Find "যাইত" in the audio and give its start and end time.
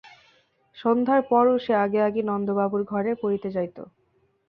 3.55-3.77